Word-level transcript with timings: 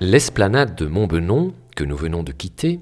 L'esplanade 0.00 0.76
de 0.76 0.86
Montbenon, 0.86 1.52
que 1.74 1.82
nous 1.82 1.96
venons 1.96 2.22
de 2.22 2.30
quitter, 2.30 2.78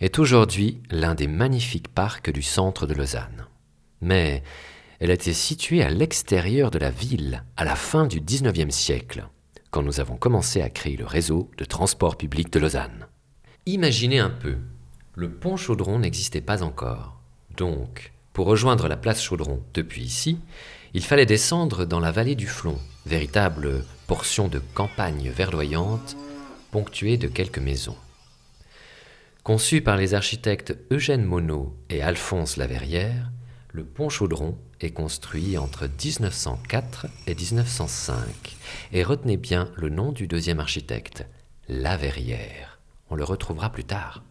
est 0.00 0.18
aujourd'hui 0.18 0.82
l'un 0.90 1.14
des 1.14 1.28
magnifiques 1.28 1.86
parcs 1.86 2.32
du 2.32 2.42
centre 2.42 2.88
de 2.88 2.94
Lausanne. 2.94 3.46
Mais 4.00 4.42
elle 4.98 5.12
était 5.12 5.32
située 5.32 5.80
à 5.84 5.90
l'extérieur 5.90 6.72
de 6.72 6.80
la 6.80 6.90
ville 6.90 7.44
à 7.56 7.64
la 7.64 7.76
fin 7.76 8.04
du 8.04 8.20
XIXe 8.20 8.74
siècle, 8.74 9.28
quand 9.70 9.84
nous 9.84 10.00
avons 10.00 10.16
commencé 10.16 10.60
à 10.60 10.70
créer 10.70 10.96
le 10.96 11.06
réseau 11.06 11.48
de 11.56 11.64
transport 11.64 12.16
public 12.16 12.52
de 12.52 12.58
Lausanne. 12.58 13.06
Imaginez 13.66 14.18
un 14.18 14.30
peu, 14.30 14.56
le 15.14 15.30
pont 15.30 15.56
Chaudron 15.56 16.00
n'existait 16.00 16.40
pas 16.40 16.64
encore. 16.64 17.20
Donc, 17.56 18.10
pour 18.32 18.46
rejoindre 18.46 18.88
la 18.88 18.96
place 18.96 19.22
Chaudron 19.22 19.62
depuis 19.72 20.02
ici, 20.02 20.40
il 20.94 21.04
fallait 21.04 21.26
descendre 21.26 21.84
dans 21.84 22.00
la 22.00 22.10
vallée 22.10 22.34
du 22.34 22.48
Flon, 22.48 22.76
véritable 23.06 23.84
portion 24.08 24.48
de 24.48 24.60
campagne 24.74 25.30
verdoyante, 25.30 26.16
ponctuée 26.70 27.16
de 27.16 27.28
quelques 27.28 27.58
maisons. 27.58 27.96
Conçu 29.42 29.80
par 29.80 29.96
les 29.96 30.14
architectes 30.14 30.76
Eugène 30.90 31.24
Monod 31.24 31.72
et 31.88 32.02
Alphonse 32.02 32.56
Laverrière, 32.56 33.30
le 33.72 33.84
pont 33.84 34.08
Chaudron 34.08 34.58
est 34.80 34.90
construit 34.90 35.56
entre 35.56 35.84
1904 35.86 37.06
et 37.26 37.34
1905 37.34 38.56
et 38.92 39.02
retenez 39.02 39.36
bien 39.36 39.70
le 39.76 39.88
nom 39.88 40.12
du 40.12 40.26
deuxième 40.26 40.60
architecte, 40.60 41.26
Laverrière. 41.68 42.80
On 43.10 43.14
le 43.14 43.24
retrouvera 43.24 43.70
plus 43.70 43.84
tard. 43.84 44.22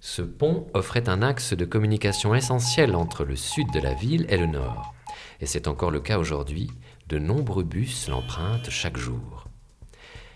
Ce 0.00 0.22
pont 0.22 0.66
offrait 0.74 1.08
un 1.08 1.22
axe 1.22 1.52
de 1.52 1.64
communication 1.64 2.34
essentiel 2.34 2.94
entre 2.96 3.24
le 3.24 3.36
sud 3.36 3.70
de 3.72 3.80
la 3.80 3.94
ville 3.94 4.26
et 4.28 4.38
le 4.38 4.46
nord, 4.46 4.94
et 5.40 5.46
c'est 5.46 5.68
encore 5.68 5.90
le 5.90 6.00
cas 6.00 6.18
aujourd'hui, 6.18 6.70
de 7.08 7.18
nombreux 7.18 7.64
bus 7.64 8.08
l'empruntent 8.08 8.70
chaque 8.70 8.96
jour. 8.96 9.49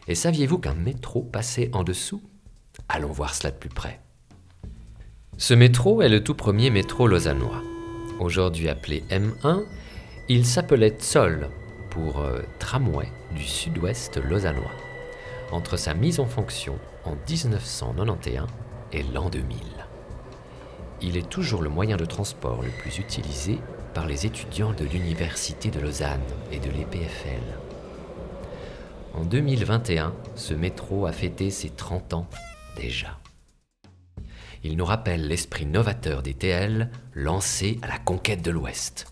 Et 0.07 0.15
saviez-vous 0.15 0.59
qu'un 0.59 0.75
métro 0.75 1.23
passait 1.23 1.71
en 1.73 1.83
dessous? 1.83 2.23
Allons 2.89 3.13
voir 3.13 3.35
cela 3.35 3.51
de 3.51 3.57
plus 3.57 3.71
près. 3.71 4.01
Ce 5.39 5.55
métro 5.55 6.03
est 6.03 6.09
le 6.09 6.23
tout 6.23 6.35
premier 6.35 6.71
métro 6.71 7.07
lausannois. 7.07 7.63
Aujourd'hui 8.21 8.69
appelé 8.69 9.03
M1, 9.11 9.65
il 10.29 10.47
s'appelait 10.47 10.97
Zoll 11.01 11.49
pour 11.91 12.21
euh, 12.21 12.41
tramway 12.59 13.09
du 13.35 13.43
sud-ouest 13.43 14.19
lausannois, 14.19 14.71
entre 15.51 15.77
sa 15.77 15.95
mise 15.95 16.21
en 16.21 16.27
fonction 16.27 16.79
en 17.05 17.17
1991 17.29 18.47
et 18.93 19.03
l'an 19.03 19.29
2000. 19.31 19.59
Il 21.03 21.17
est 21.17 21.29
toujours 21.29 21.63
le 21.63 21.69
moyen 21.69 21.97
de 21.97 22.05
transport 22.05 22.63
le 22.63 22.71
plus 22.81 22.99
utilisé 22.99 23.59
par 23.93 24.07
les 24.07 24.27
étudiants 24.27 24.73
de 24.73 24.85
l'Université 24.85 25.71
de 25.71 25.81
Lausanne 25.81 26.21
et 26.53 26.59
de 26.59 26.71
l'EPFL. 26.71 27.74
En 29.15 29.25
2021, 29.25 30.13
ce 30.35 30.55
métro 30.55 31.07
a 31.07 31.13
fêté 31.13 31.51
ses 31.51 31.71
30 31.71 32.15
ans 32.15 32.29
déjà. 32.77 33.19
Il 34.65 34.77
nous 34.77 34.85
rappelle 34.85 35.29
l'esprit 35.29 35.67
novateur 35.67 36.23
des 36.23 36.35
TL 36.35 36.91
lancé 37.15 37.79
à 37.83 37.87
la 37.87 37.99
conquête 37.99 38.43
de 38.43 38.51
l'Ouest. 38.51 39.07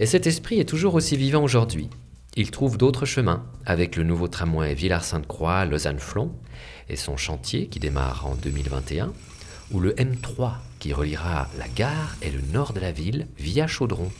Et 0.00 0.06
cet 0.06 0.26
esprit 0.26 0.58
est 0.58 0.68
toujours 0.68 0.94
aussi 0.94 1.16
vivant 1.16 1.42
aujourd'hui. 1.42 1.88
Il 2.34 2.50
trouve 2.50 2.78
d'autres 2.78 3.06
chemins 3.06 3.46
avec 3.64 3.94
le 3.96 4.02
nouveau 4.02 4.26
tramway 4.26 4.74
Villars-Sainte-Croix, 4.74 5.64
Lausanne-Flon 5.64 6.32
et 6.88 6.96
son 6.96 7.16
chantier 7.16 7.68
qui 7.68 7.78
démarre 7.78 8.26
en 8.26 8.34
2021, 8.34 9.12
ou 9.70 9.80
le 9.80 9.92
M3 9.92 10.54
qui 10.78 10.92
reliera 10.92 11.48
la 11.58 11.68
gare 11.68 12.16
et 12.22 12.30
le 12.30 12.40
nord 12.52 12.72
de 12.72 12.80
la 12.80 12.90
ville 12.90 13.28
via 13.36 13.66
Chaudron, 13.66 14.10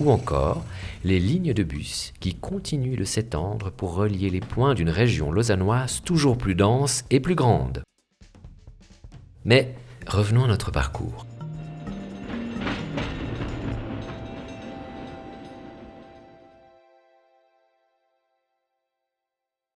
ou 0.00 0.10
encore 0.10 0.64
les 1.04 1.20
lignes 1.20 1.52
de 1.52 1.62
bus 1.62 2.12
qui 2.20 2.34
continuent 2.34 2.96
de 2.96 3.04
s'étendre 3.04 3.70
pour 3.70 3.94
relier 3.94 4.30
les 4.30 4.40
points 4.40 4.74
d'une 4.74 4.90
région 4.90 5.30
lausannoise 5.30 6.02
toujours 6.02 6.38
plus 6.38 6.54
dense 6.54 7.04
et 7.10 7.20
plus 7.20 7.34
grande. 7.34 7.82
Mais 9.44 9.74
revenons 10.06 10.44
à 10.44 10.48
notre 10.48 10.70
parcours. 10.70 11.26